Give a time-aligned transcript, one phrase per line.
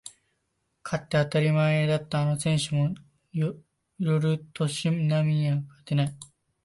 [0.83, 2.95] 勝って当たり前だったあの選手も
[3.33, 3.53] 寄
[3.99, 6.17] る年波には勝てない